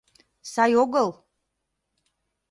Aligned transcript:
—Сай 0.51 0.71
огыл? 0.83 1.09